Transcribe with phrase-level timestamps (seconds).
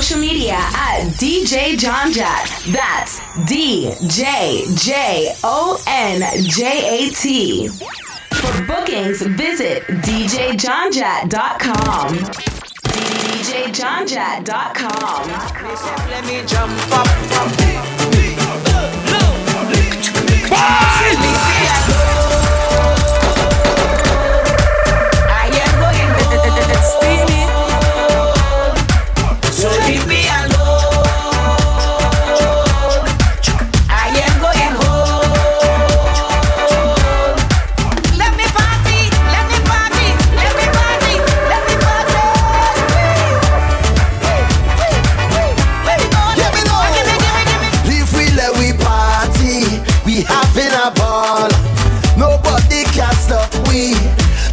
[0.00, 2.48] social media at DJ John Jat.
[2.68, 7.68] That's D J J O N J A T.
[7.68, 12.16] For bookings, visit DJJohnJat.com.
[12.86, 15.28] DJJohnJat.com.
[16.08, 17.06] Let me jump up.
[26.90, 27.39] So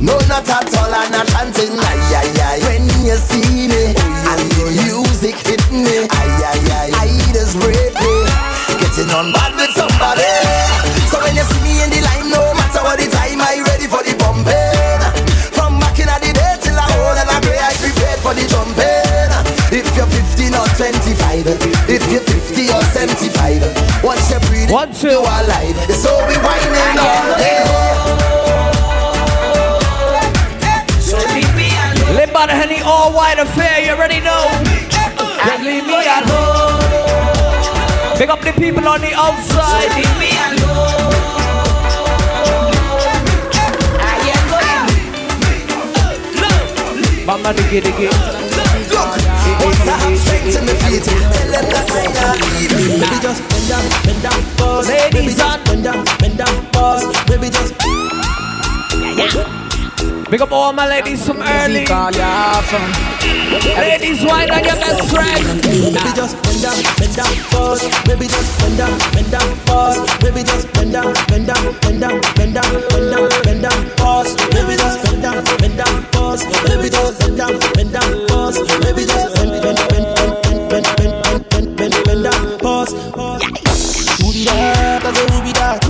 [0.07, 1.75] No, not at all, and not chanting.
[1.75, 2.57] Ay, ay, ay.
[2.63, 6.89] When you see me, and the music hit me, ay, ay, ay.
[6.95, 8.15] I just break me.
[8.79, 10.23] Getting on bad with somebody.
[11.11, 13.87] So when you see me in the line, no matter what the time, I ready
[13.91, 15.03] for the bumping.
[15.51, 18.47] From back in the day till I hold and I pray, I prepared for the
[18.47, 19.31] jumping.
[19.75, 21.51] If you're 15 or 25,
[21.91, 23.59] if you're 50 or 75,
[24.03, 25.11] once you breathe, One, two.
[25.11, 25.75] you are alive.
[25.91, 28.06] So we whining all day.
[32.47, 32.47] Alone.
[32.47, 34.47] Live by the honey, all white affair, you already know.
[35.39, 36.81] And leave me alone.
[38.17, 39.89] Pick up the people on the outside.
[39.95, 41.13] Leave me alone.
[43.99, 44.85] I am going.
[47.25, 48.09] Mama diggy diggy.
[48.87, 49.09] Look,
[49.63, 52.71] once I have strength to my feet, tell them that not leave.
[52.71, 54.87] Baby just bend down, bend down, pause.
[54.87, 57.05] Baby Ladies just bend down, bend down, pause.
[57.27, 57.73] Baby just
[60.29, 61.85] Big up all my ladies from early.
[63.79, 65.61] Ladies, wine on your best friend.
[65.63, 67.81] Baby just bend down, bend down, pause.
[68.03, 69.97] Baby just bend down, bend down, pause.
[70.19, 74.35] Baby just bend down, bend down, bend down, bend down, bend down, bend down, pause.
[74.51, 76.43] Baby just bend down, bend down, pause.
[76.43, 78.59] Baby just bend down, bend down, pause.
[78.83, 80.07] Baby just bend, bend, bend,
[80.43, 82.91] bend, bend, bend, bend, bend, bend, bend down, pause.
[83.15, 83.66] Who
[84.37, 85.01] be that?
[85.01, 85.83] I say who be that?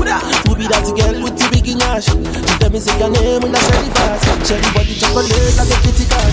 [0.47, 2.07] Who be that girl with the big nash?
[2.07, 4.23] She tell me say your name when I share the fast.
[4.47, 6.31] The body chocolate like a kitty cat.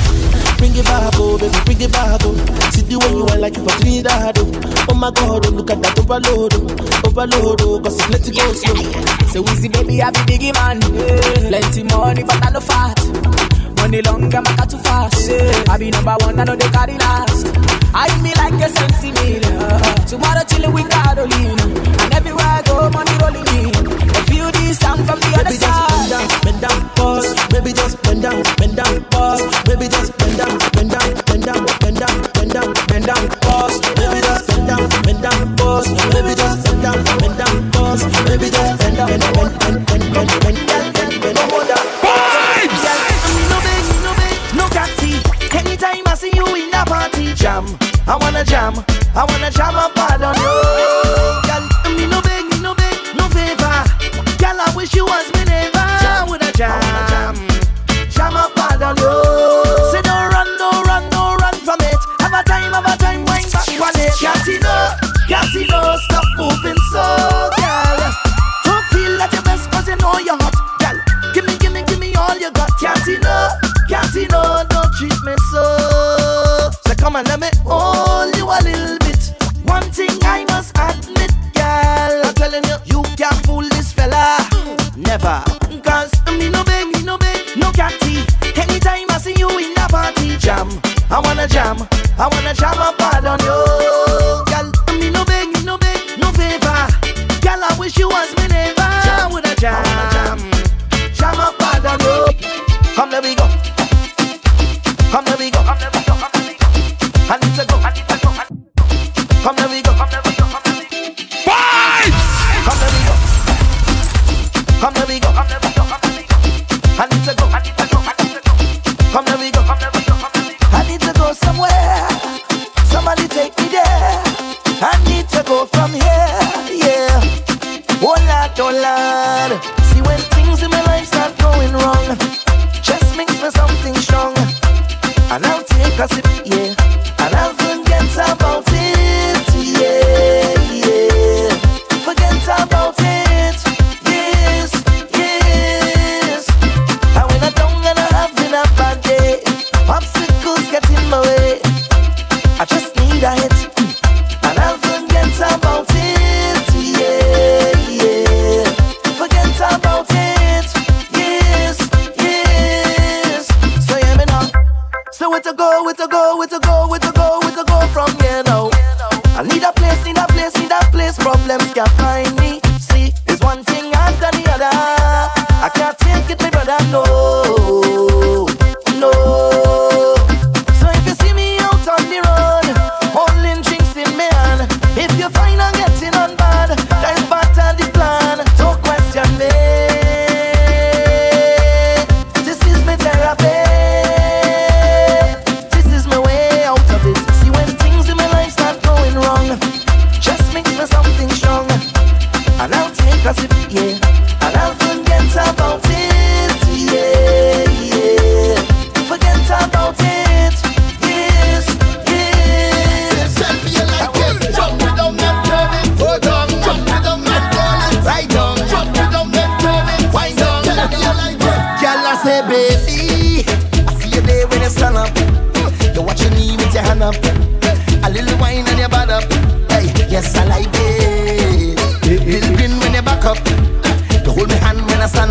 [0.58, 2.34] Bring it back, oh baby, bring it back, oh.
[2.70, 4.86] See the way you are like you for Trinidad, oh.
[4.90, 7.08] Oh my God, oh look at that overload, oh.
[7.10, 8.78] Overload, oh, cause it's it go slow.
[9.34, 12.94] So we see baby I be biggie man Plenty money but I no fat
[13.82, 15.28] Money long and I got too fast
[15.68, 17.50] I be number one I know they carry last
[17.96, 19.40] I me like a sensi meal.
[20.10, 21.62] Tomorrow chillin' with Carolina.
[22.02, 23.70] And everywhere I go, money rolling in.
[24.10, 26.10] I feel this sound from the other side.
[26.42, 27.30] Bend down, pause.
[27.54, 29.42] Baby, just bend down, bend down, pause.
[29.62, 33.78] Baby, just bend down, bend down, bend down, bend down, bend down, bend down, pause.
[33.94, 35.86] Baby, just bend down, bend down, pause.
[36.10, 38.02] Baby, just bend down, bend down, pause.
[38.26, 41.63] Baby, just bend down, bend down, bend down, bend down, bend down, bend down.
[49.16, 49.76] I wanna jam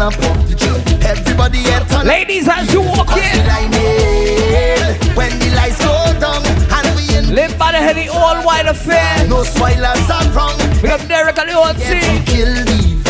[0.03, 0.55] and pump the.
[1.07, 1.63] Everybody
[2.03, 3.39] Ladies, as you walk in.
[5.15, 7.35] When the lights go down and we in.
[7.35, 9.27] Live by the heavy all-white affair.
[9.27, 10.57] No spoilers are wrong.
[10.81, 12.25] We got Derek and Leonti.
[12.25, 12.51] Kill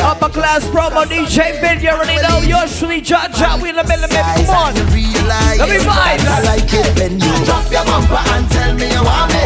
[0.04, 2.42] Upper class promo DJ Ben, you already know.
[2.42, 4.08] Usually, Jaja, we in the middle.
[4.10, 4.74] Come on.
[4.76, 6.22] Let me find.
[6.22, 9.42] I like it when you drop your bumper and tell me you want me.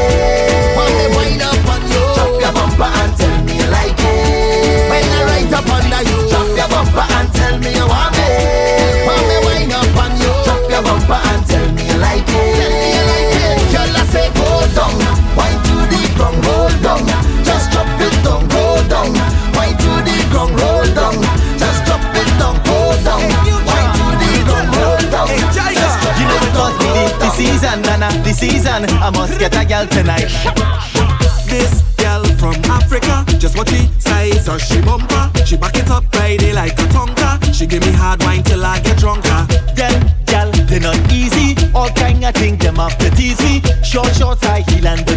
[1.16, 2.04] Wind up on you.
[2.16, 3.27] Drop your bumper and tell
[7.74, 8.28] you want me.
[9.08, 9.36] Want me
[9.74, 10.34] up on you,
[10.70, 12.56] your bumper and tell me you like it.
[12.56, 13.58] Tell me you like it.
[13.74, 17.08] Girl, I say to the ground.
[17.44, 20.54] Just drop it down, to the ground.
[21.58, 22.78] Just drop it down, to
[24.22, 24.74] the ground.
[25.76, 26.38] Just drop you know.
[27.20, 30.30] This season, Nana, this season, I must get a girl tonight.
[31.48, 36.04] This girl from Africa, just what she says, so she bumper, she back it up,
[36.14, 37.17] Friday like a tongue
[37.68, 39.46] give me hard wine till I get drunker.
[39.76, 41.56] Them gal, they not easy.
[41.74, 43.62] All kind of thing them have to tease me.
[43.84, 45.17] Short shorts, high heel and the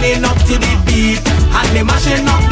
[0.00, 1.20] winding up to the beat.
[1.52, 2.49] And they mashing up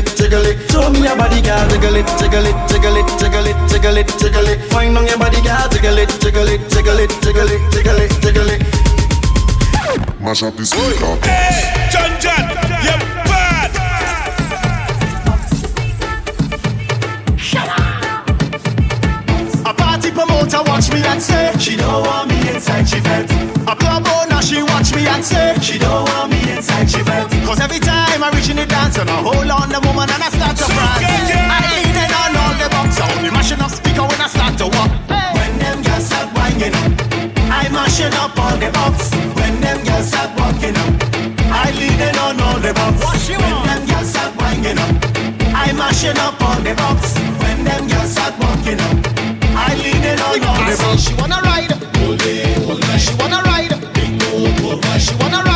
[0.00, 0.56] it, jiggle it.
[0.70, 4.08] Show me your body, girl, jiggle it, jiggle it, jiggle it, jiggle it, jiggle it,
[4.18, 4.58] jiggle it.
[4.72, 8.10] Find on your body, girl, jiggle it, jiggle it, jiggle it, jiggle it, jiggle it,
[8.24, 8.60] jiggle it.
[10.20, 11.16] Mash up this the speaker.
[11.26, 12.44] Hey, John John,
[12.84, 13.70] you're bad.
[19.66, 22.88] A party promoter watch me and say she don't want me inside.
[22.88, 23.30] She vent.
[23.68, 26.89] A blow now she watch me and say she don't want me inside.
[27.50, 30.22] Cause every time I reach in the dance and I hold on the woman and
[30.22, 34.06] I start to prance I leaning on all the box I only mashing up speaker
[34.06, 34.86] when I start to walk.
[35.10, 36.94] When them girls start winding up
[37.50, 39.10] I mashing up all the box.
[39.34, 40.94] When them girls start walking up
[41.50, 43.02] I leaning on all the box.
[43.26, 44.94] When them girls start winding up
[45.50, 47.18] I mashing up all the box.
[47.18, 48.94] When them girls start walking up
[49.58, 51.02] I leaning on all the box.
[51.02, 51.74] She wanna ride.
[52.94, 53.74] She wanna ride.
[55.02, 55.49] She wanna ride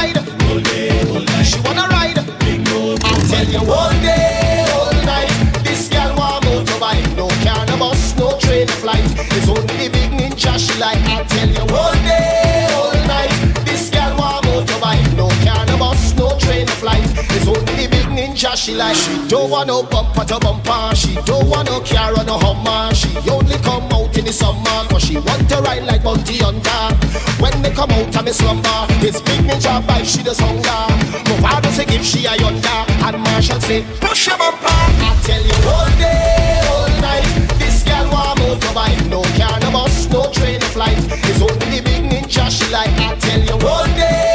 [18.54, 20.94] big she like She don't want no bumper to bumper.
[20.94, 22.94] She don't want no car or no Hummer.
[22.94, 26.94] She only come out in the summer Cause she want to ride like Bounty Hunter.
[27.42, 30.82] When they come out of me slumber It's big ninja bike she the hunger.
[31.28, 34.66] My father say give she a yonder And Marshall say push your bumper.
[34.68, 37.26] I tell you all day, all night
[37.58, 40.98] This girl want motorbike No car, no bus, no train, flight.
[41.26, 42.90] It's only the big ninja she like.
[42.98, 44.33] I tell you all day,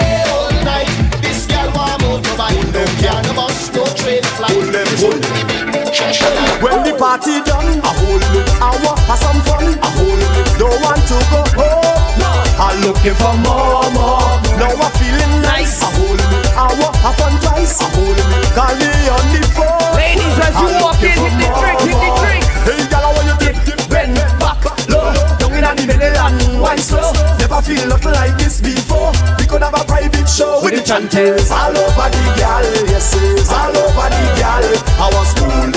[7.09, 8.45] party done, I hold it.
[8.61, 10.45] I want have some fun, I hold it.
[10.61, 12.21] Don't want to go home.
[12.61, 14.29] I'm looking for more, more.
[14.61, 15.81] Now I'm feeling nice.
[15.81, 16.45] I hold it.
[16.53, 17.81] I want have fun twice.
[17.81, 18.29] I hold it.
[18.53, 19.89] Call me on the phone.
[19.97, 22.43] Ladies, as you I'm walk in, hit the drink, hit the drink.
[22.69, 25.09] Hey, girl, I want you dip, dip, bend back low.
[25.41, 27.09] Down in the middle and wine slow.
[27.41, 29.17] Never feel nothing like this before.
[29.41, 32.65] We could have a private show with the chantels all over the girl.
[32.85, 33.17] Yes,
[33.49, 34.65] all over the girl.
[35.01, 35.73] I was cooling,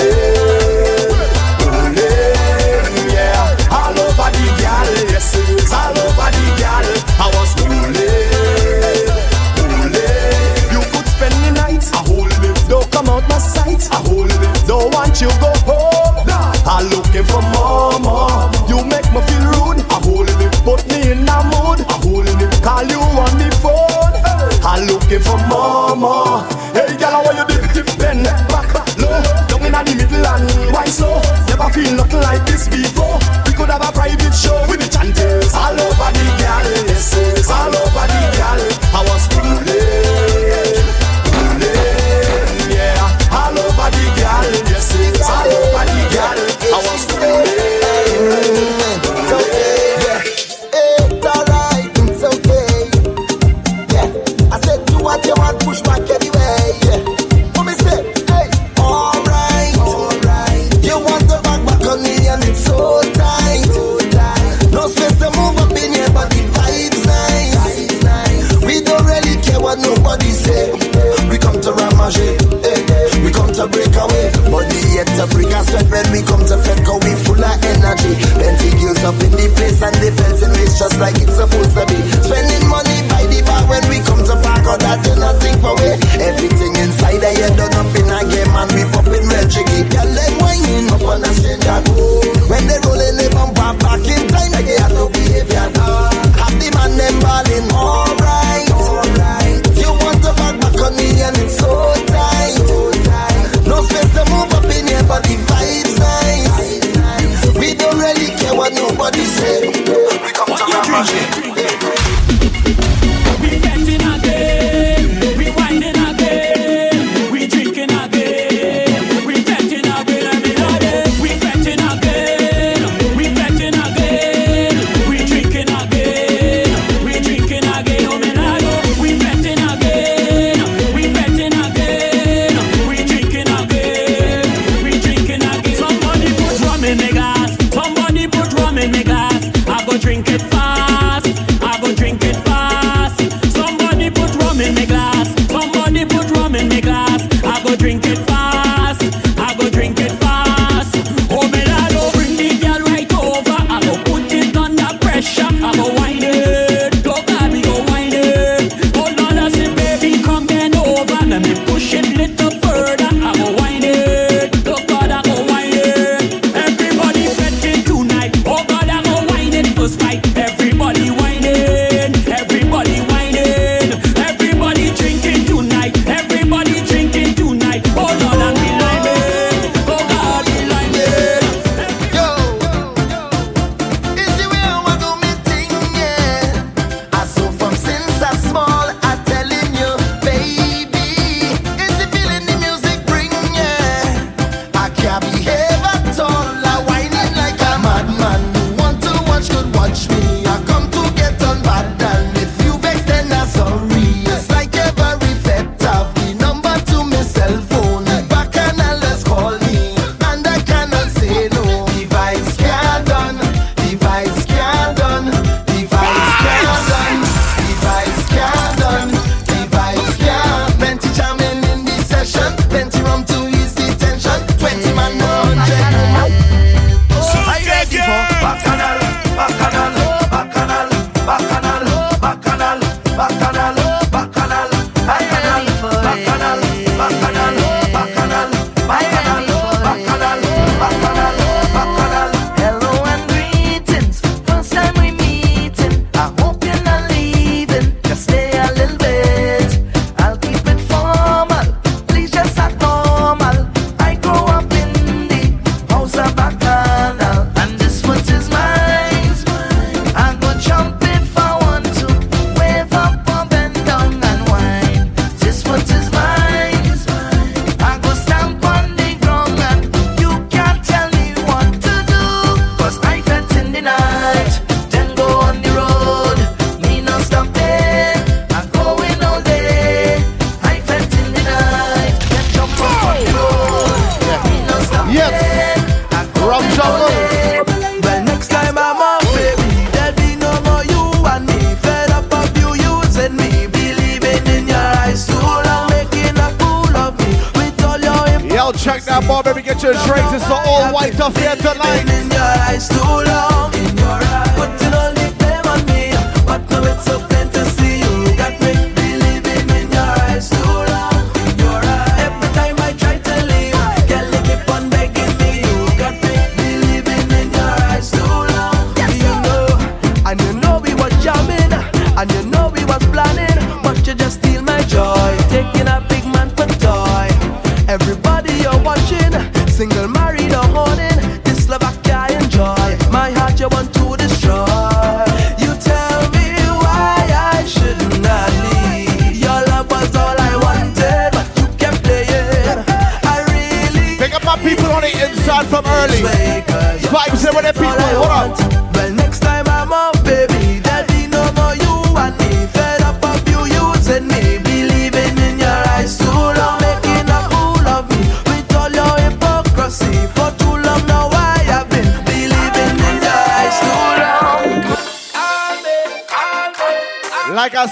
[15.13, 16.25] Don't you go home.
[16.65, 18.49] I'm looking for more, more.
[18.65, 19.85] You make me feel rude.
[19.93, 20.53] I hold it.
[20.65, 21.85] Put me in a mood.
[21.85, 22.63] I hold it.
[22.63, 24.09] Call you on the phone.
[24.65, 26.41] I'm looking for more, more.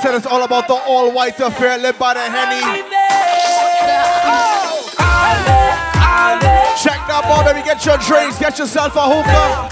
[0.02, 2.62] Said, it's all about the all white affair led by the Henny.
[6.82, 7.62] Check that bar, baby.
[7.64, 8.40] Get your drinks.
[8.40, 9.70] Get yourself a hookah.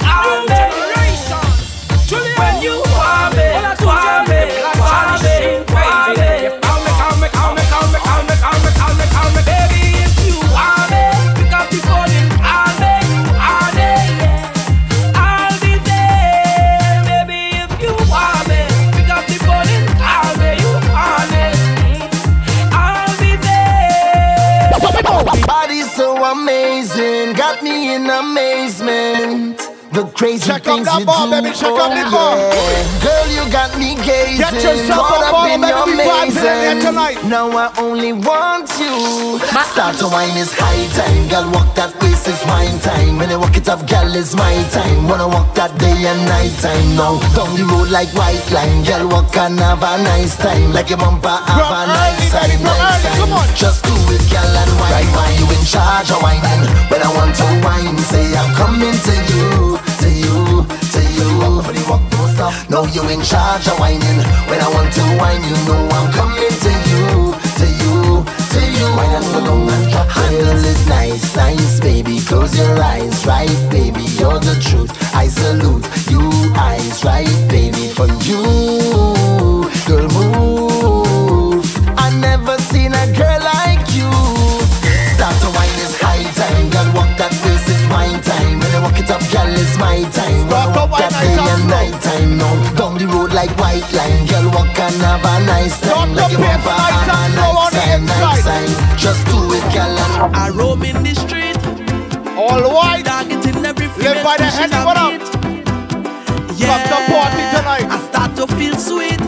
[2.09, 3.49] When you want me,
[3.81, 5.65] want me, want me, want me.
[5.65, 9.29] Call me, call me, call me, call me, call me, call me, call me, call
[9.33, 9.58] me, baby.
[9.58, 9.58] If
[25.69, 29.48] Body's so amazing, got me in amazement.
[29.99, 32.39] The crazy Check out things that you bar, do, baby, check oh out the bar.
[32.39, 33.03] yeah.
[33.03, 35.99] Girl, you got me gazing, Get yourself caught a up bar, in baby, your we
[35.99, 36.79] vibes amazing.
[36.87, 37.19] tonight.
[37.27, 38.95] Now I only want you.
[39.75, 41.51] Start to wine is high time, girl.
[41.51, 43.19] Walk that waist is wine time.
[43.19, 45.03] When I walk it up, girl, it's my time.
[45.03, 46.95] Wanna walk that day and night time.
[46.95, 49.03] Now down the road like white line, girl.
[49.11, 53.35] Walk and have a nice time, like your bumper have a nice time, nice time.
[53.51, 54.95] Just do it, girl, and wine.
[54.95, 56.63] Right, why you in charge of whining?
[56.87, 59.68] When I want to wine, say I'm coming to you,
[62.49, 62.79] walk, don't.
[62.79, 64.19] No, you in charge of whining.
[64.49, 67.95] When I want to wine, you know I'm coming to you, to you,
[68.53, 68.87] to you.
[68.97, 70.07] Wine and go down and drop.
[70.09, 72.19] Handle it nice, nice, baby.
[72.19, 74.03] Close your eyes, right, baby.
[74.19, 74.91] You're the truth.
[75.15, 77.89] I salute you, eyes, right, baby.
[77.89, 78.43] For you,
[79.87, 81.65] girl, move.
[81.97, 84.11] I never seen a girl like you.
[85.15, 86.89] Start to wine is high time, girl.
[86.95, 88.59] Walk that face is wine time.
[88.59, 90.38] When I walk it up, girl, it's my time.
[94.89, 96.13] And have a nice time.
[96.15, 98.97] Like your bumper have a nice time, nice time.
[98.97, 99.97] Just do it, girl.
[99.99, 101.57] and- I roam in the street,
[102.37, 103.05] All white.
[103.05, 105.11] targeting every Live by the female Henny, I what up?
[105.11, 105.27] meet.
[106.69, 107.85] Fuck the party tonight.
[107.89, 109.19] I start to feel sweet.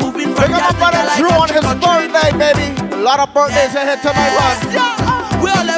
[0.00, 2.12] Moving Pick from up my brother Drew a on his trick or treat.
[2.12, 2.66] birthday, baby.
[2.96, 5.40] A lot of birthdays ahead tonight, man.
[5.42, 5.68] Where all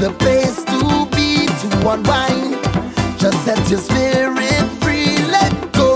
[0.00, 2.56] the place to be to unwind.
[3.20, 5.94] Just set your spirit free, let go.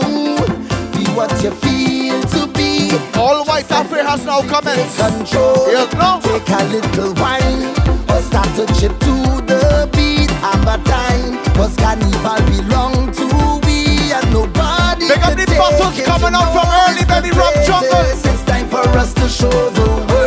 [0.93, 2.93] Be what you feel to be.
[3.17, 4.99] All white affair has now commenced.
[4.99, 5.73] Control.
[5.73, 6.21] Yes, no?
[6.21, 7.73] Take a little wine
[8.12, 9.14] or start to chip to
[9.49, 10.31] the beat.
[10.45, 11.40] Have a time.
[11.55, 13.25] Cause carnival belong to
[13.64, 15.09] we and nobody.
[15.09, 18.05] Up can the bottles coming up from early, baby, Rob Jungle.
[18.12, 20.23] It's time for us to show the world.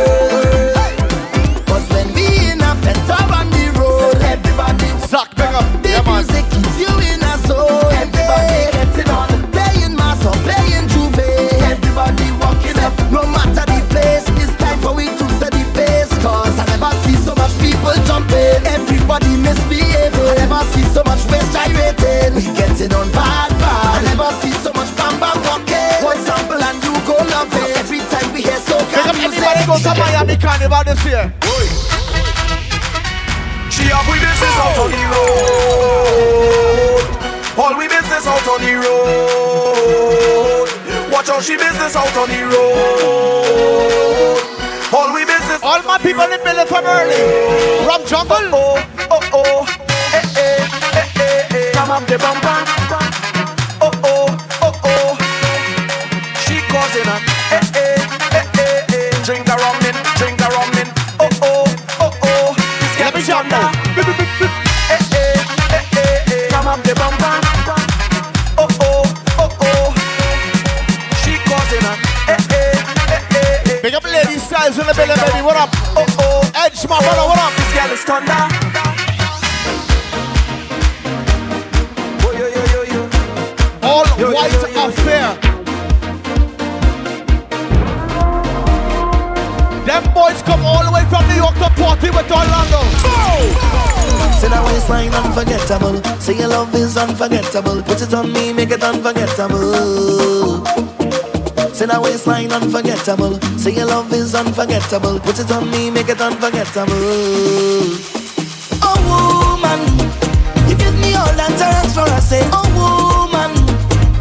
[5.98, 7.90] Yeah, music keeps you in a zone.
[7.90, 9.50] Everybody on.
[9.50, 11.74] Playing mass or playing J'ouvert.
[11.74, 12.94] Everybody walking up.
[13.10, 16.12] No matter the place, it's time for we to set the pace.
[16.22, 18.62] Cause I never see so much people jumping.
[18.70, 20.38] Everybody misbehaving.
[20.38, 22.30] I never see so much waste gyrating.
[22.38, 23.98] We getting on bad, bad.
[23.98, 25.98] I never see so much bam bam walking.
[26.06, 27.74] One sample and you go love it.
[27.82, 29.42] Every time we hear Big soca up music.
[29.42, 31.26] anybody go to Miami Carnival this year.
[33.88, 37.00] She have we business out on the road.
[37.56, 40.68] All we business out on the road.
[41.10, 43.64] Watch out, she business out on the road.
[44.92, 45.62] All we business.
[45.62, 47.86] All my people in building from early.
[47.86, 48.52] Rob Jungle.
[48.52, 48.76] Oh,
[49.10, 49.64] oh, oh.
[50.12, 51.72] Eh, eh, eh, eh, eh.
[51.72, 53.17] Come up the bumper.
[75.48, 75.70] What up?
[75.96, 76.44] Oh, oh.
[76.62, 77.48] Edge, my brother, what up?
[77.56, 78.36] This girl is thunder.
[82.20, 83.00] Oh, yo, yo, yo, yo.
[83.80, 84.84] All Yo, white yo, yo, yo.
[84.88, 85.34] affair.
[89.88, 92.82] Them boys come all the way from New York to party with Orlando.
[94.36, 96.02] Say that waistline unforgettable.
[96.20, 97.82] Say your love is unforgettable.
[97.84, 100.87] Put it on me, make it unforgettable.
[101.78, 103.38] Say that waistline unforgettable.
[103.56, 105.20] Say your love is unforgettable.
[105.20, 106.90] Put it on me, make it unforgettable.
[108.82, 109.78] Oh woman,
[110.66, 113.54] you give me all that thanks for I say, oh woman.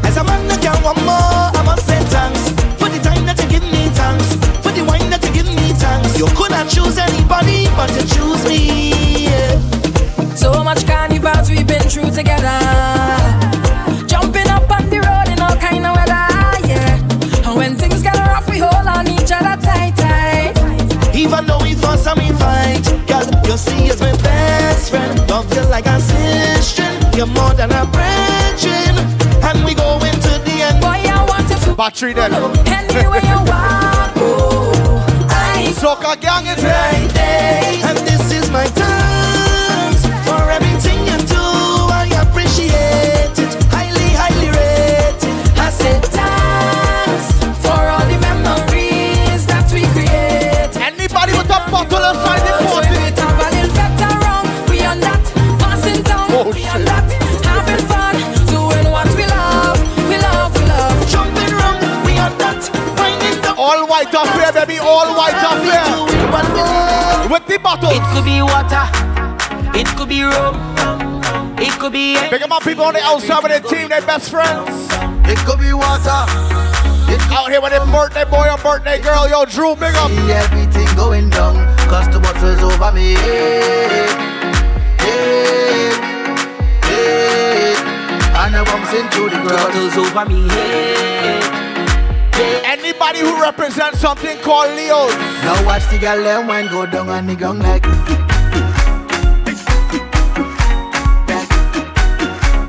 [0.05, 2.45] As a man that can want more, I must say thanks
[2.77, 5.73] for the time that you give me thanks for the wine that you give me
[5.81, 6.13] thanks.
[6.19, 9.33] You could not choose anybody, but you choose me.
[9.33, 9.57] yeah.
[10.37, 13.36] So much carnivals we've been through together.
[23.57, 25.17] See is my best friend.
[25.29, 28.95] Love you like a sister, you're more than a brethren,
[29.43, 30.79] and we go into the end.
[30.81, 32.33] Boy, I want you to Battery then.
[32.67, 34.13] anywhere you want.
[34.17, 38.16] Oh, I Soca gang is right there,
[64.79, 65.83] All white affair.
[65.85, 67.31] doing what we love.
[67.31, 67.93] With the bottles.
[67.93, 68.85] It could be water,
[69.77, 70.55] it could be rum,
[71.59, 74.29] it could be Big up my people on the outside with their team, their best
[74.29, 74.87] friends.
[75.27, 76.23] It could be water.
[77.09, 79.29] It Out here with their birthday boy and birthday girl.
[79.29, 80.09] Yo, Drew, big up.
[80.09, 81.55] see everything going down.
[81.87, 83.13] Cause the bottles over me.
[83.15, 84.07] Hey,
[86.83, 87.75] hey.
[88.35, 89.73] And I bumps into the ground.
[89.73, 91.56] bottles over me head.
[92.87, 95.13] Anybody who represents something called Leos.
[95.43, 97.81] Now watch the girl them wine go down on the ground like.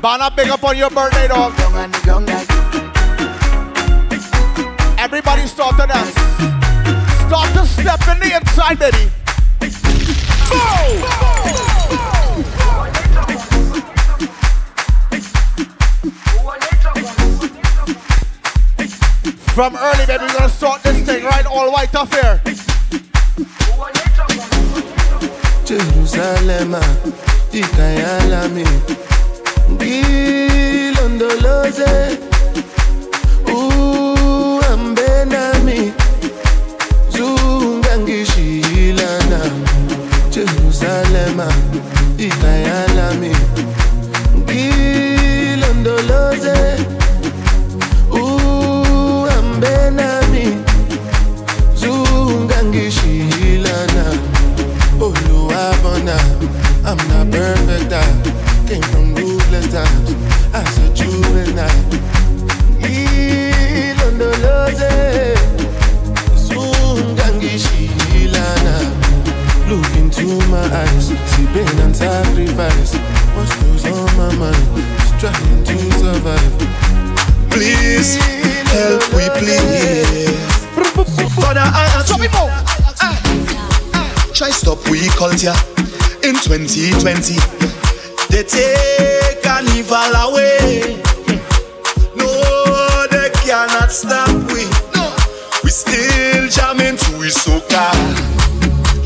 [0.01, 1.55] Banner, big up on your birthday, dog.
[1.55, 2.49] Down on the ground like.
[4.99, 6.11] Everybody start to dance.
[7.25, 9.09] Start to step in the inside, baby.
[19.55, 21.45] From early, baby, we're gonna start this thing, right?
[21.45, 22.41] All white affair.
[25.65, 26.75] Jerusalem,
[27.51, 28.65] ikayalami
[29.71, 32.17] ngilondoloze
[33.45, 35.93] uhambe nami
[37.09, 39.39] zungangishilana
[40.31, 41.41] Jerusalem,
[42.17, 43.35] ikayalami
[44.37, 46.68] ngilondoloze
[70.79, 71.07] eyes.
[71.31, 72.95] See pain and sacrifice.
[73.35, 74.65] What's goes on my mind?
[74.97, 76.55] Just trying to survive.
[77.51, 78.15] Please
[78.71, 80.29] help, we please.
[81.35, 82.29] Father, I ask you.
[84.33, 85.57] Try stop we culture
[86.23, 87.35] in 2020.
[88.29, 91.01] They take carnival away.
[92.15, 94.63] No, they cannot stop we.
[95.63, 98.18] We still jamming to we soca.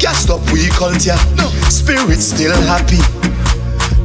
[0.03, 1.15] Can't stop we culture.
[1.37, 2.99] No, spirit still happy.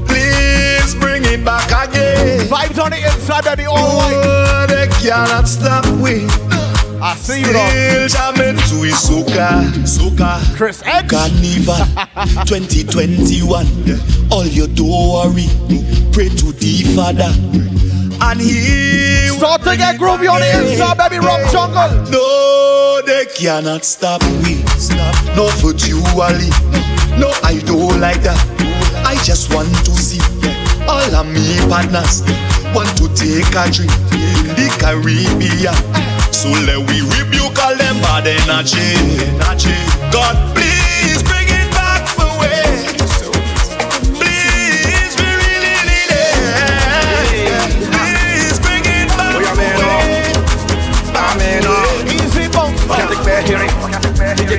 [0.06, 2.46] Please bring it back again.
[2.46, 4.14] Vibes on the inside, baby, all white.
[4.14, 6.24] Oh, they cannot stop we.
[7.02, 10.38] I see you, Still jamming to we soca, soca.
[10.56, 11.08] Chris Edge.
[11.10, 11.74] Carnival
[12.46, 13.66] 2021.
[14.30, 15.48] All you do worry,
[16.12, 17.32] pray to the Father.
[18.20, 19.38] And he will.
[19.38, 21.90] Start to get groovy on the inside, baby, rock jungle.
[22.12, 24.57] No, they cannot stop we.
[24.78, 25.14] Stop.
[25.36, 26.50] No virtually.
[27.18, 28.38] No, I don't like that.
[29.04, 30.22] I just want to see
[30.86, 32.22] all of me partners
[32.74, 35.74] want to take a drink in the Caribbean.
[36.32, 38.94] So let we rebuke all them bad energy.
[40.12, 40.87] God, please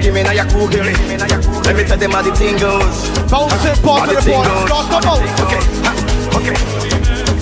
[0.10, 0.98] give me now your cool hearing.
[1.62, 3.06] Let me tell them how the thing goes.
[3.30, 4.48] Bounce it, How part of the board.
[4.66, 5.30] Start the bounce.
[5.46, 5.62] Okay,
[6.34, 6.56] okay.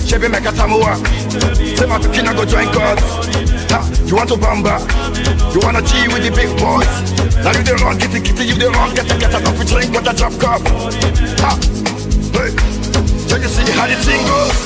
[0.04, 1.00] Chevy make a tamua.
[1.56, 3.00] Say my pikin I go join God.
[4.04, 4.84] You want to bamba?
[5.54, 6.92] You wanna G with the big boys?
[7.40, 9.64] Now you the wrong, get the kitty, you the wrong, get the get a coffee
[9.64, 10.60] drink with a drop cup.
[11.40, 11.56] Ha,
[12.36, 12.52] hey,
[13.28, 14.56] so you see how the thing goes?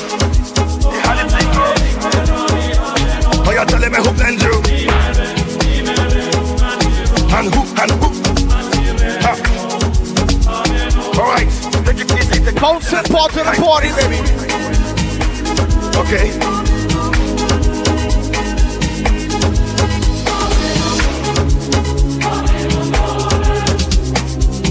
[1.07, 1.81] How the thing goes?
[3.47, 5.42] Oh, you telling me who blend you?
[7.35, 8.09] And who, and who?
[11.19, 11.49] All right,
[11.87, 14.19] take it easy, take it, part of the party, baby.
[15.97, 16.53] Okay.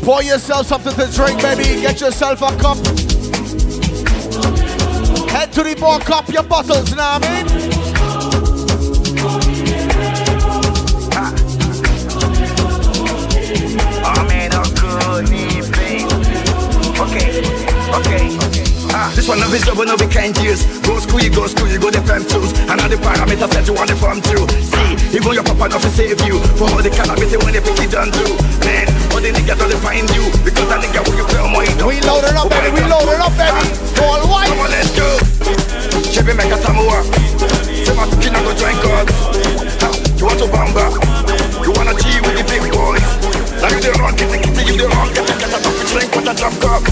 [0.04, 1.82] Pour yourself something to drink, baby.
[1.82, 2.78] Get yourself a cup.
[5.30, 7.81] Head to the bar, cup your bottles, now I mean?
[17.92, 18.64] Okay, okay.
[18.96, 20.64] Ah, this one of is double, no can't use.
[20.84, 22.52] Go school, you go school, you go the fam tools.
[22.68, 24.44] And all the parameters set you want the farm too.
[24.64, 26.40] See, even your papa not to save you.
[26.60, 28.32] For all the calamity when they pick it done too.
[28.68, 30.24] Man, all the niggas don't find you.
[30.44, 32.70] Because that nigga will you play on my We loaded up, baby.
[32.76, 33.64] We loaded up, baby.
[34.04, 34.48] All white.
[34.52, 35.08] Come on, let's go.
[36.12, 37.00] Chevy make a tamua.
[37.86, 39.08] Say my pikin I go join God.
[39.88, 40.86] Ah, You want to bamba?
[41.64, 43.04] You wanna G with the big boys?
[43.62, 45.86] Now you the wrong, get the kitty, you the wrong, get the get a coffee
[45.94, 46.91] drink with a drop cup.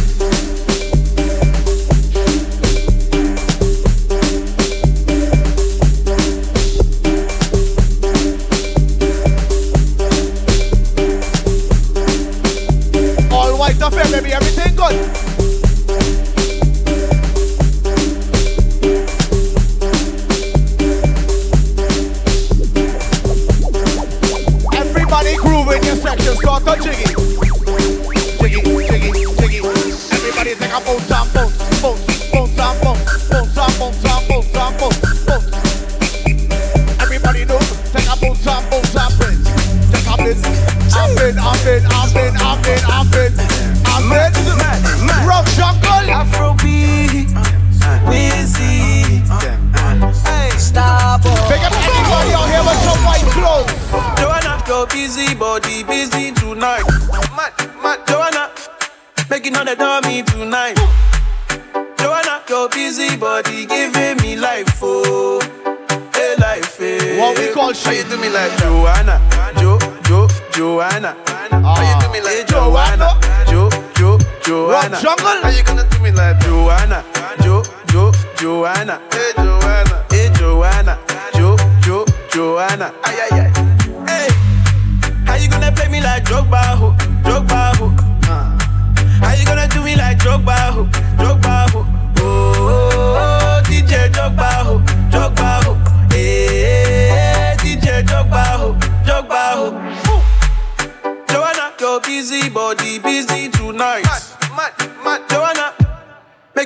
[76.20, 77.04] Like Joanna,
[77.44, 79.00] Jo, Jo, Joanna.
[79.12, 79.59] Hey Joanna,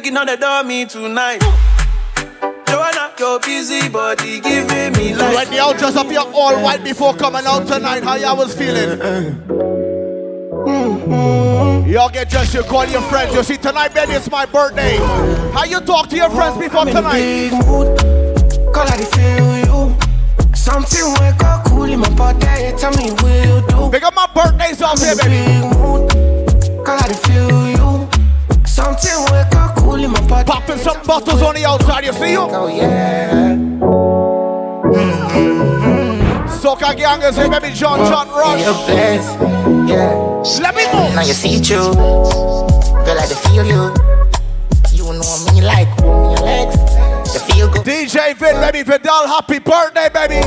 [0.04, 1.40] making all the dummy tonight.
[2.68, 5.34] Joanna, your busy body giving me life.
[5.34, 8.04] Right now, dress up your all white before coming out tonight.
[8.04, 9.00] How y'all was feeling?
[10.68, 11.90] Mm-hmm.
[11.90, 13.34] Y'all get dressed, you call your friends.
[13.34, 14.98] You see, tonight, baby, it's my birthday.
[15.54, 17.52] How you talk to your friends before tonight?
[18.74, 19.96] Call I feel you.
[20.54, 22.74] Something wake up cool in my body.
[22.78, 23.90] Tell me will you do?
[23.90, 25.62] Big up my birthdays off here, baby.
[26.84, 28.10] Call I feel you.
[28.66, 29.63] Something wake up
[30.04, 30.50] cool my body.
[30.50, 32.40] Popping some bottles on the outside, you see you?
[32.40, 33.56] Oh yeah.
[36.48, 38.62] Soca gangers, hey baby John John Rush.
[39.90, 40.14] Yeah.
[40.62, 41.14] Let me go.
[41.16, 43.20] Now you see you, girl.
[43.20, 43.94] I feel you.
[44.92, 46.78] You know me like me your legs.
[47.34, 47.84] You feel good.
[47.84, 50.46] DJ Vin, baby Vidal, happy birthday, baby.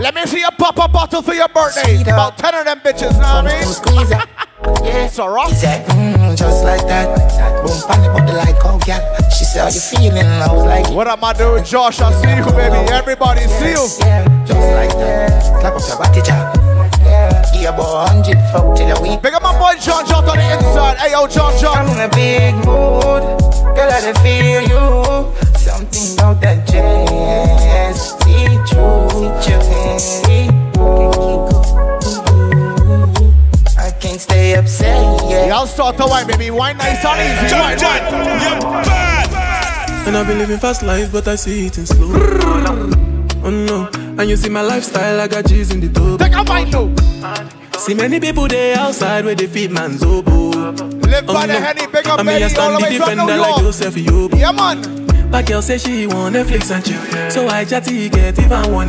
[0.00, 2.00] Let me see you pop a bottle for your birthday.
[2.02, 4.44] About 10 of them bitches, know what I mean?
[4.64, 5.06] Yeah.
[5.08, 5.50] So rough.
[5.50, 7.06] He said, mm, just like that.
[7.64, 9.00] Boom, pan it, body like, oh, yeah.
[9.30, 10.26] She said, how you feeling?
[10.26, 12.00] I was like, What am I doing, Josh?
[12.00, 12.90] I see you, baby.
[12.92, 13.86] Everybody see you.
[14.00, 15.60] yeah, just like that.
[15.60, 16.22] Slap up your body.
[17.04, 19.22] Yeah, you about 100 fuck till a week.
[19.22, 20.98] Big up my boy John John on the inside.
[20.98, 21.78] Hey, yo, John John.
[21.78, 23.22] I'm in a big mood.
[23.74, 25.47] Girl, I feel you.
[35.48, 36.50] Y'all start to wine, baby.
[36.50, 37.48] Wine nice and easy.
[37.48, 38.40] John Wine, John, wine.
[38.42, 40.06] you're bad.
[40.06, 42.10] And I've been living fast life, but I see it in slow.
[43.42, 43.88] Oh no,
[44.20, 46.20] and you see my lifestyle, I got G's in the top.
[46.20, 46.94] Take a mind though.
[47.78, 50.50] See many people there outside where they feed man's oboe.
[50.50, 52.84] Live by oh, the Henny, big up I mean, I baby, all stand the the
[52.84, 53.60] way from defender New like York.
[53.62, 54.38] Joseph Yobo.
[54.38, 54.82] Yeah, man.
[55.30, 57.30] But girl say she want Netflix and chill.
[57.30, 58.88] So I chatty get even one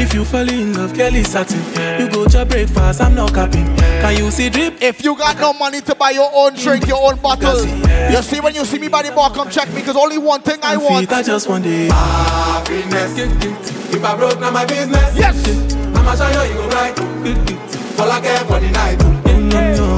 [0.00, 1.62] If you fall in love, girl is satin.
[2.00, 3.66] You go to breakfast, I'm not capping.
[3.76, 4.82] Can you see drip?
[4.82, 7.64] If you got no money to buy your own drink, your own bottle,
[8.10, 10.42] you see when you see me by the bar, come check me, cause only one
[10.42, 11.10] thing I want.
[11.12, 13.16] I just want the happiness.
[13.94, 15.16] If I broke, now my business.
[15.16, 15.36] Yes.
[15.94, 16.98] I'ma show you, you go right.
[17.98, 19.00] All I care for the night.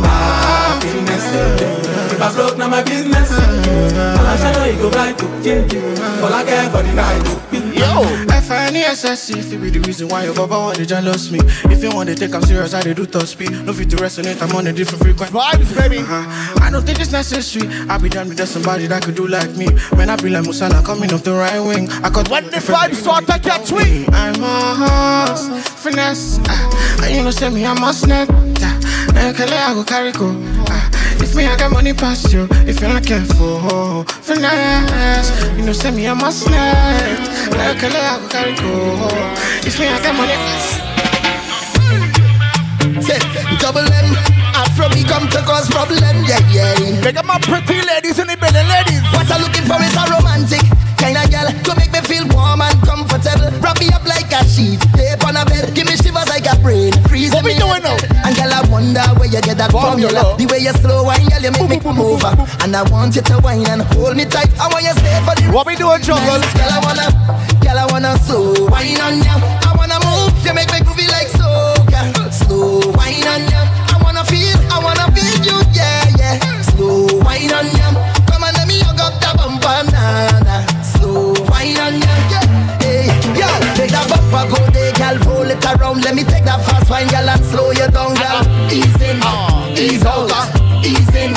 [0.04, 1.97] Happiness.
[2.18, 3.30] If I broke, now my business.
[3.30, 5.14] I'ma show you, you go right.
[6.20, 7.22] All I care for the night.
[7.78, 8.02] Yo.
[8.34, 11.38] F-I-N-E-S-S-E If it be the reason why your baba want to jealous me.
[11.70, 13.52] If you want to take I'm serious, I dey do top speed.
[13.64, 15.32] No fit to resonate, I'm on a different frequency.
[15.32, 15.98] Vibes, baby.
[15.98, 16.58] Uh-huh.
[16.60, 17.68] I don't think it's necessary.
[17.88, 19.68] I be done with somebody that could do like me.
[19.96, 21.88] Man, I be like Musala coming off the right wing.
[22.02, 26.40] I got When the vibes start to catch me I'm a horse, finesse.
[26.48, 28.78] Uh, And you know say me, I'm a snap uh,
[29.14, 30.34] Now you I go carry go.
[30.66, 30.98] Uh,
[31.28, 35.90] If me, I got money past you If you're not careful, finesse You know say
[35.90, 37.20] me, I'm a snap
[37.52, 39.12] Now you I go carry go
[39.60, 40.80] If me, I got money past
[43.04, 43.20] Say,
[43.60, 44.16] double M.
[44.56, 47.02] Afro me come to cause problem, yeah, yeah.
[47.04, 49.02] Big up my pretty ladies in the building, ladies.
[49.12, 50.64] What I'm looking for is a romantic
[50.98, 53.50] kind of girl to make me feel warm and comfortable.
[53.62, 56.56] Wrap me up like a sheet, tape on a bed, give me shivers like a
[56.60, 57.58] brain, freeze What we me.
[57.60, 57.96] doing now?
[58.26, 60.36] And girl, I wonder where you get that formula.
[60.36, 62.32] The way you slow wine, girl, you make me move over.
[62.62, 64.50] And I want you to wine and hold me tight.
[64.58, 66.42] I want you stay for the What we doing, jungle?
[66.42, 67.06] Girl, I wanna,
[67.62, 69.34] girl, I wanna slow wine on ya.
[69.64, 71.46] I wanna move, you make me groovy like so.
[71.90, 72.10] Yeah.
[72.30, 73.62] Slow wine on ya.
[73.94, 76.60] I wanna feel, I wanna feel you, yeah, yeah.
[76.74, 77.88] Slow wine on ya.
[85.76, 86.04] Around.
[86.04, 88.40] Let me take that fast wine, girl, and slow you down, girl.
[88.72, 89.18] Ease in,
[89.76, 90.30] ease out,
[90.84, 91.32] ease in,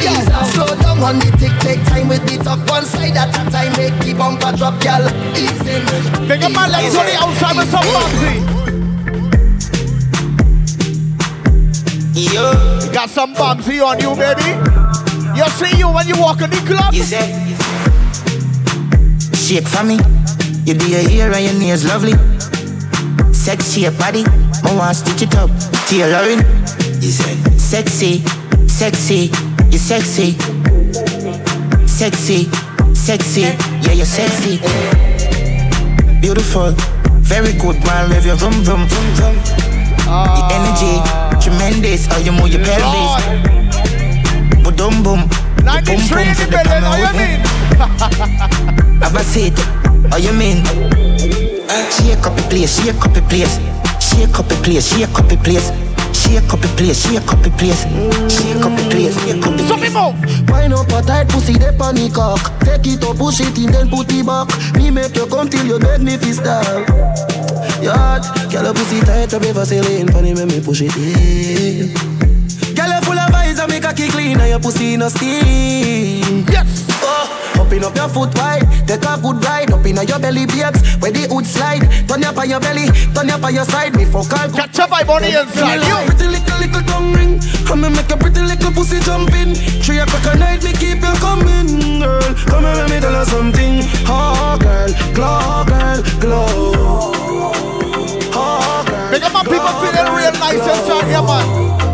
[0.00, 0.46] ease out.
[0.52, 3.72] Slow down on the tick, take time with the top one side at a time.
[3.76, 5.04] Make the bumper drop, girl.
[5.36, 5.82] Ease in.
[6.28, 8.34] Big up my legs on the outside with some bouncy.
[12.14, 14.90] Yo, Got some bouncy on you, baby.
[15.36, 16.92] You see you when you walk in the club.
[16.92, 17.30] you say
[19.32, 19.96] Shake for me
[20.66, 22.12] You do your hair and your nails lovely
[23.40, 24.22] Sexy your body
[24.64, 25.48] I want stitch it up.
[25.88, 26.44] Tailoring
[27.00, 28.20] You say Sexy,
[28.68, 29.30] sexy,
[29.70, 30.36] you sexy.
[31.86, 32.50] Sexy,
[32.94, 34.58] sexy, yeah you're sexy.
[36.20, 36.72] Beautiful,
[37.20, 39.36] very good man, rev your vroom vroom vroom vroom.
[40.04, 41.00] The energy,
[41.40, 43.24] tremendous, how you move your pelvis.
[44.64, 45.20] Boom boom boom
[45.64, 47.40] 93 in the building, how you mean?
[49.00, 49.58] Have a seat,
[50.10, 51.39] how you mean?
[51.70, 53.58] Shake up the place, shake up the place
[54.02, 55.70] Shake up the place, shake up the place
[56.12, 57.82] Shake up the place, shake up the place
[58.26, 60.50] Shake up the place, shake up the place.
[60.50, 62.40] Wine up a tight pussy, they panic cock.
[62.60, 64.48] Take it up, push it in, then put it back.
[64.74, 66.88] Me make you come till you beg me fi stop.
[67.82, 70.08] Yacht, girl a pussy tight up, ever sailing.
[70.10, 71.94] Funny when me push it in.
[72.74, 76.44] Girl you full of vibes, and make a kick clean, and your pussy no steam.
[76.50, 76.89] Yes.
[77.70, 79.70] Open up your foot wide, take a good ride.
[79.70, 81.86] Up inna your belly, babes, where the hood slide.
[82.08, 83.94] Turn up on your belly, turn up on your side.
[83.94, 84.50] Me fuck her.
[84.50, 85.78] Catch vibe on the inside.
[85.86, 87.38] You pretty little little tongue ring.
[87.70, 89.54] Come and make a pretty little pussy jumping.
[89.86, 92.34] Three o'clock at night, me keep you coming, girl.
[92.50, 93.86] Come and let me tell you something.
[94.10, 97.14] Oh, girl, glow, girl, glow.
[98.34, 99.10] Oh, girl.
[99.14, 101.89] Make up my people feeling real nice inside here, man.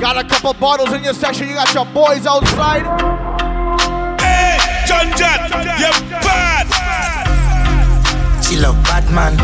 [0.00, 1.46] Got a couple bottles in your section.
[1.46, 2.86] You got your boys outside.
[4.18, 5.92] Hey, John John, you
[6.24, 6.66] bad.
[8.42, 9.36] She love bad man.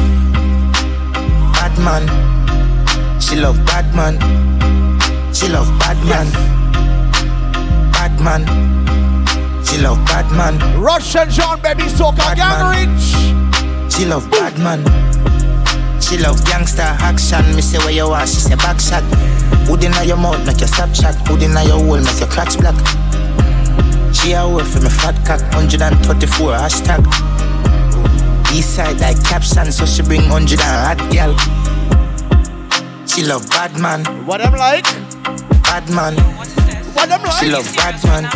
[1.53, 3.21] Bad man.
[3.21, 4.15] She love Batman.
[5.35, 6.33] She love bad man.
[7.93, 8.43] Bad man.
[9.63, 10.81] She love Batman.
[10.81, 13.93] Russian John, baby, soca gang rich.
[13.93, 15.16] She love bad man.
[16.07, 17.43] She love gangster action.
[17.57, 19.03] Me say where you are, she say back shot.
[19.67, 21.17] Hood inna your mouth, make your stop shot.
[21.27, 22.77] Hood inna your hole, make your crotch black.
[24.15, 25.43] She a word for me fat cock.
[25.53, 27.03] 134 hashtag.
[28.55, 31.35] East side like caption, so she bring 100 and hot girl.
[33.09, 34.05] She love bad man.
[34.27, 34.85] What I'm like?
[35.65, 36.15] Bad man.
[36.95, 37.43] What I'm like?
[37.43, 38.31] She love bad man.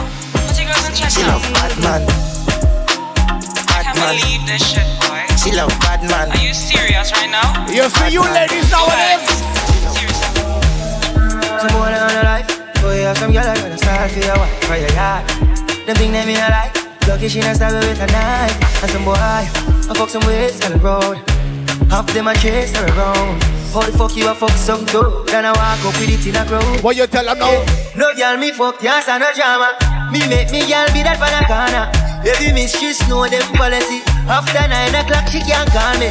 [1.08, 2.06] She love bad man.
[3.68, 5.09] Bad man.
[5.40, 6.28] She love bad man.
[6.28, 7.64] Are you serious right now?
[7.64, 9.24] You see you ladies nowadays.
[11.56, 12.44] Some boy on the life.
[12.84, 15.24] Boy, have some girl I gotta start for your wife, for your yard.
[15.88, 16.76] Them thing them in a life.
[17.08, 18.84] Lucky she not stab her with a knife.
[18.84, 19.48] And some boy, I
[19.96, 21.16] fuck some ways on the road.
[21.88, 23.40] Half them a chase her around.
[23.72, 25.24] How the fuck you a fuck some too?
[25.24, 26.84] Then I walk up with it in a crowd.
[26.84, 27.64] What you tell them now?
[27.96, 29.72] No girl me fuck, yes and no drama.
[30.12, 31.88] Me make me girl be that for the corner.
[32.28, 34.09] Every miss she know them policy.
[34.30, 36.06] After nine o'clock she can't call me.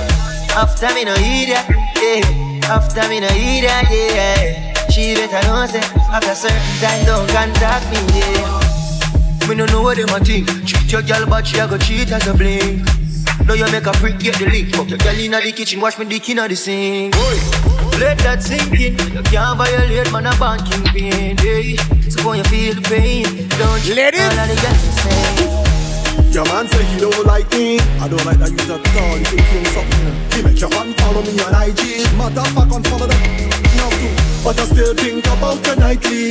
[0.51, 1.63] After me no hear ya,
[1.95, 2.67] yeah.
[2.67, 4.73] After me no hear ya, yeah.
[4.89, 5.79] She better know say
[6.11, 9.47] after certain time don't contact me, yeah.
[9.47, 10.49] Me no know what them a think.
[10.67, 12.83] Cheat your girl but she a go cheat as a blink.
[13.47, 14.75] Now you make a freak get the link.
[14.75, 17.13] Fuck your girl inna the kitchen, wash me dick inna the sink.
[17.13, 17.39] Boy.
[17.99, 18.99] Let that sink in.
[19.15, 21.37] You can't violate man a band kingpin.
[21.37, 21.77] Hey,
[22.09, 24.19] so when you feel the pain, don't you Ladies.
[24.19, 25.68] all of the girls same.
[26.31, 27.79] Your man say he don't like me.
[27.99, 29.17] I don't like that you at all.
[29.17, 30.13] You think you something.
[30.37, 32.05] He make your man follow me on IG.
[32.17, 33.49] Matter of fact, unfollow them.
[33.75, 34.13] Now too.
[34.43, 36.29] But I still think about the nightly.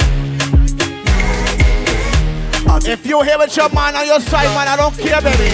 [2.89, 5.51] If you here with your man on your side, man, I don't care, baby.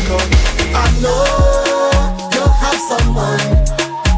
[0.76, 1.24] I know
[2.30, 3.40] you have someone.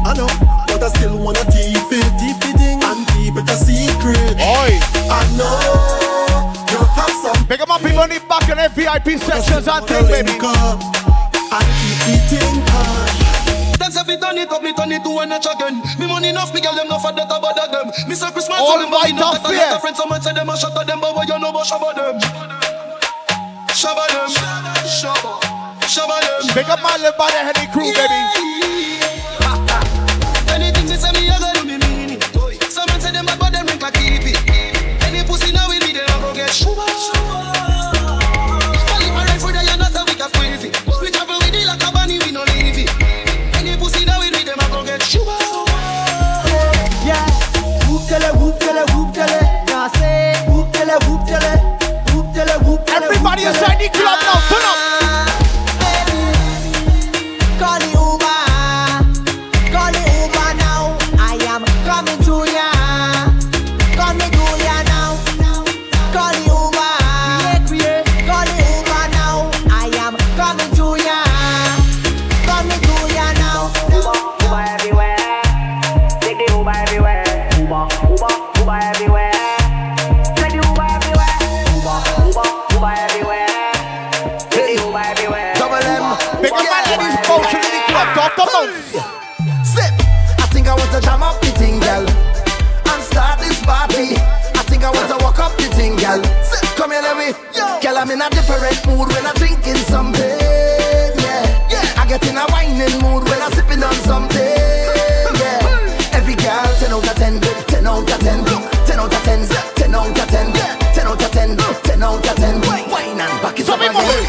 [0.05, 0.27] I know,
[0.67, 4.37] but I still wanna keep it, keep it in and keep it a secret.
[4.37, 4.79] Oi.
[5.09, 6.06] I know
[7.47, 7.57] have some.
[7.57, 10.31] Pick up my people in the back in the VIP sections and thing, baby.
[10.31, 13.79] And keep it in hush.
[13.79, 15.81] Them say fi turn it up, me turn it to a notch again.
[15.99, 17.87] Me money enough, me girl them no for that about them.
[18.09, 19.63] Me say Christmas All so them buy right no off that a here.
[19.63, 19.97] lot of friends.
[19.97, 22.19] Someone say them a shot at them, but what you know about shabba them?
[23.71, 24.27] Shabba them,
[24.83, 25.39] shabba,
[25.87, 26.51] shabba them.
[26.51, 28.19] Pick up my little body heady crew, baby.
[30.51, 32.23] Anything they say me, I gotta me mean it.
[32.67, 34.35] Someone say them a bad them drink like keep.
[35.07, 36.83] Any pussy now with me, they don't go get shuba.
[49.95, 51.53] Say, whoop tele, whoop tele,
[52.11, 53.05] whoop tele, whoop tele.
[53.05, 54.86] Everybody inside the club now, turn up.
[88.17, 89.67] In the club, talk to bounce.
[89.67, 89.93] Sip.
[90.39, 94.17] I think I want to jam up the thing, girl, and start this party.
[94.57, 96.21] I think I want to walk up the thing, girl.
[96.43, 96.65] Sip.
[96.77, 97.33] Come here, let me.
[97.81, 100.37] Girl, I'm in a different mood when I'm drinking something.
[101.21, 102.01] Yeah, yeah.
[102.01, 103.26] I get in a whining mood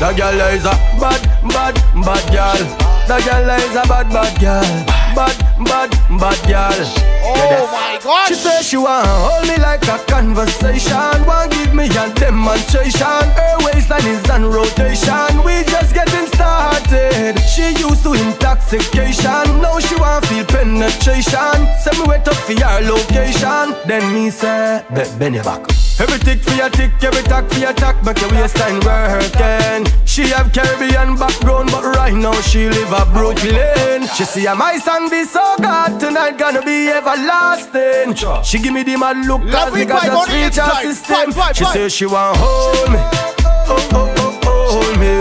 [0.01, 0.14] it up again.
[0.14, 1.74] That girl is a bad, bad,
[2.05, 2.62] bad girl.
[3.09, 4.84] That girl is a bad, bad girl.
[5.14, 5.90] Bad, bad,
[6.20, 6.86] bad girl.
[7.24, 8.28] Oh my God.
[8.28, 11.26] She say she want hold me like a conversation.
[11.26, 13.24] Want give me a demonstration.
[13.34, 15.42] Her waistline is on rotation.
[15.44, 17.38] We just getting started.
[17.40, 19.61] She used to intoxication.
[19.61, 21.59] Now she want feel penetration.
[21.82, 23.74] Say me wait up for her location.
[23.86, 25.66] Then me say, "Be- bend your back.
[26.01, 29.90] Every tick for your tick, every tack for your tack, make your waistline working.
[30.07, 34.07] She have Caribbean background, but right now she live a Brooklyn.
[34.14, 38.14] She see a my song be so good tonight, gonna be everlasting.
[38.44, 40.82] She give me the mad look, cause it, got vibe a on the inside.
[40.82, 41.32] system.
[41.55, 45.12] She say she want hold me, oh oh oh oh hold me.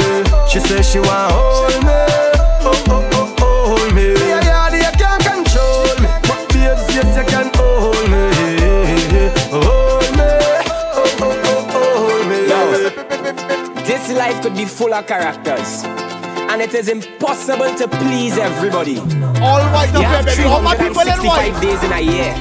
[0.47, 1.89] She say she want hold me,
[2.61, 2.96] oh oh
[14.17, 15.83] life could be full of characters.
[16.49, 18.97] And it is impossible to please everybody.
[19.39, 20.47] All white You up here.
[20.47, 21.53] All my people in white.
[21.61, 22.33] days in a year.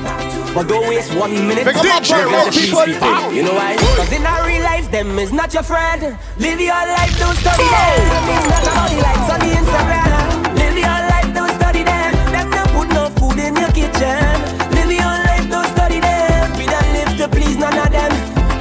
[0.54, 2.84] But don't waste one minute Pick up, to please People.
[2.86, 3.32] people.
[3.32, 3.76] You know why?
[3.76, 6.16] Cause in our real life, them is not your friend.
[6.38, 7.92] Live your life, don't study them.
[8.32, 10.54] It's not about the likes on the Instagram.
[10.56, 12.12] Live your life, don't study them.
[12.32, 14.24] Them don't put no food in your kitchen.
[14.72, 16.56] Live your life, don't study them.
[16.56, 18.12] We don't live to please none of them.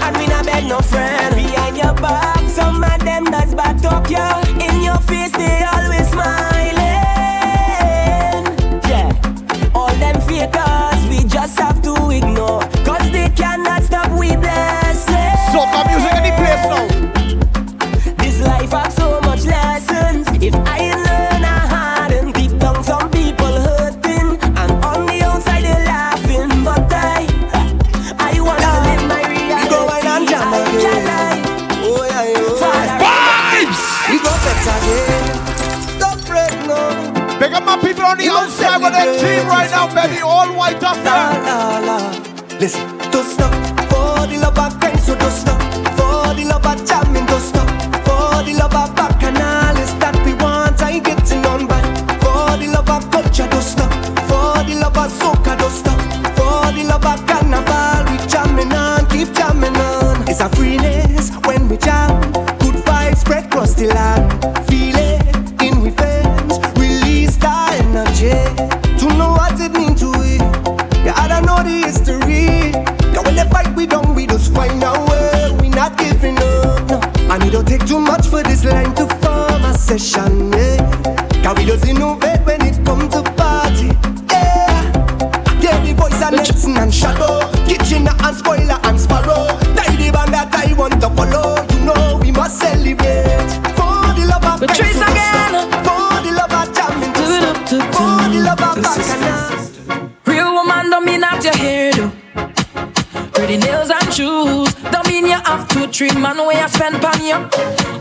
[0.04, 1.34] And we not beg no friend.
[1.36, 2.35] Behind your back, them
[4.10, 4.18] you.
[4.66, 6.55] In your face, they always smiling.
[42.66, 42.95] antes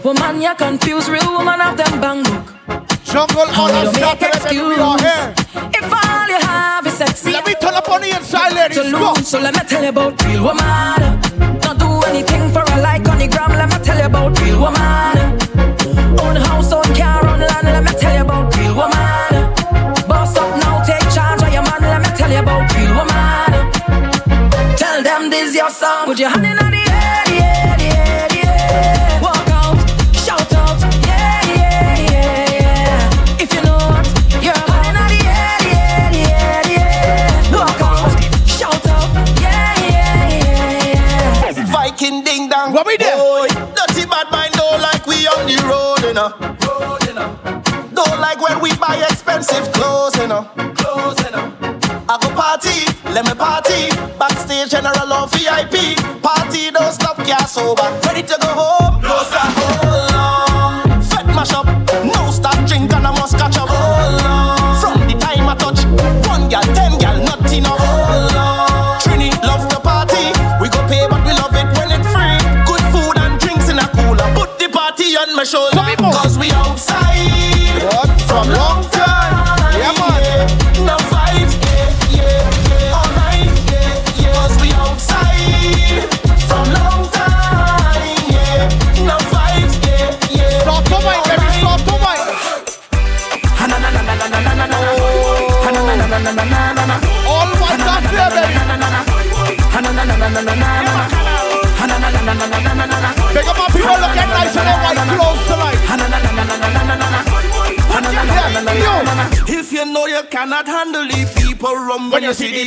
[0.05, 2.85] Woman you confused, real woman have them bang book.
[3.05, 4.61] Jungle on Don't a make Saturday, baby.
[4.69, 5.35] We are here.
[5.81, 8.77] If all you have is sexy, Let me turn up on the inside, ladies.
[8.79, 11.01] to lose, so let me tell you about real woman.
[11.61, 13.53] Don't do anything for a like on the gram.
[13.53, 15.17] Let me tell you about real woman.
[16.21, 17.65] Own house, own car, own land.
[17.65, 19.33] Let me tell you about real woman.
[20.07, 21.81] Boss up now, take charge of your man.
[21.81, 24.77] Let me tell you about real woman.
[24.77, 26.05] Tell them this your song.
[26.05, 26.74] Put your hand in
[53.15, 53.91] let me party.
[54.19, 55.97] Backstage general on VIP.
[56.21, 57.89] Party don't stop, yeah, sober.
[58.05, 58.74] Ready to go home?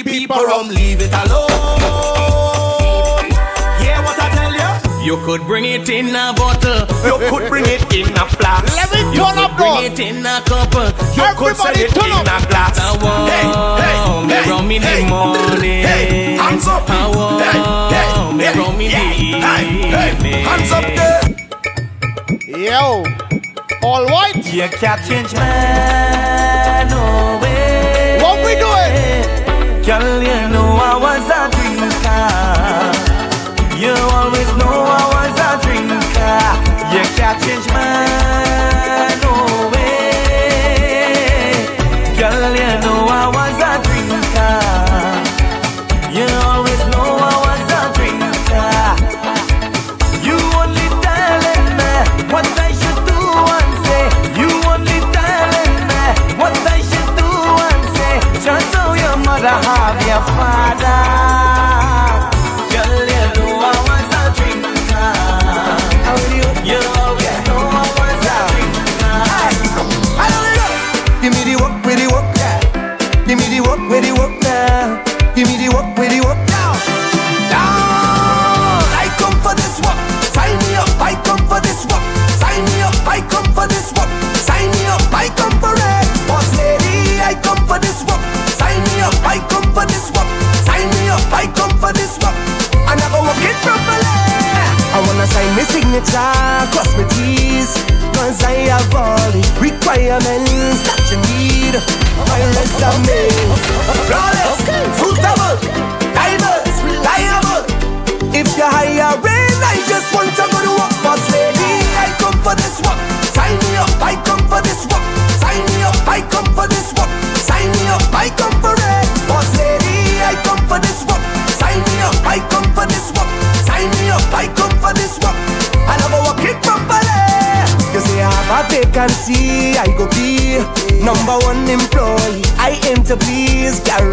[0.03, 1.49] people rum, leave it alone.
[3.81, 5.05] Hear what I tell you?
[5.05, 6.85] You could bring it in a bottle.
[7.05, 8.75] You could bring it in a flask.
[8.75, 9.75] Let me you turn up, bro.
[9.77, 10.73] Bring it in a cup.
[10.73, 12.21] You Everybody could turn it up.
[12.21, 12.77] in a glass.
[12.77, 13.45] Hey,
[13.81, 13.95] hey,
[14.27, 15.83] hey, rum in hey, the morning.
[15.87, 16.87] Hey, hands up.
[16.89, 17.59] Wow, hey,
[17.95, 18.07] hey,
[18.45, 19.15] hey, rum in yeah, the
[20.03, 20.43] evening.
[20.43, 21.21] Hands up there.
[22.47, 23.03] Yo,
[23.83, 24.45] all white.
[24.53, 25.33] You can't change.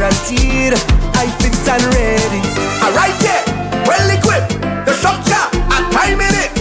[0.05, 0.75] guaranteed.
[1.17, 2.43] I fit and ready.
[2.85, 3.41] Alright, yeah,
[3.89, 4.61] well equipped.
[4.85, 6.53] The structure, a time in it.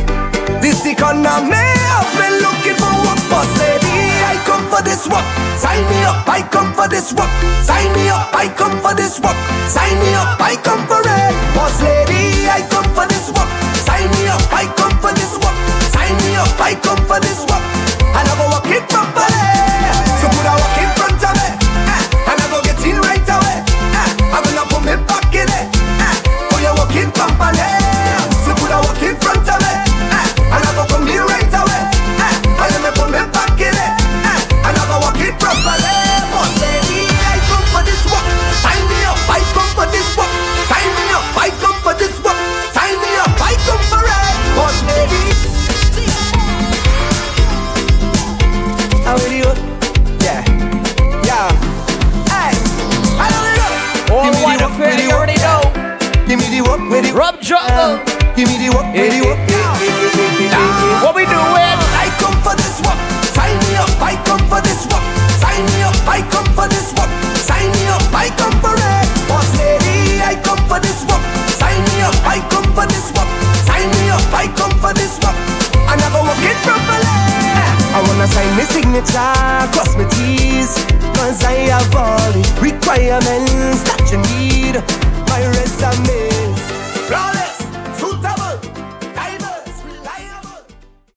[0.64, 4.00] This economy, I've been looking for work for steady.
[4.24, 5.28] I come for this work.
[5.60, 7.32] Sign me up, I come for this work.
[7.68, 9.36] Sign me up, I come for this work.
[9.68, 11.34] Sign me up, I come for it.
[11.52, 13.50] Boss lady, I come for this work.
[13.84, 15.58] Sign me up, I come for this work.
[15.91, 17.03] Sign me up, I come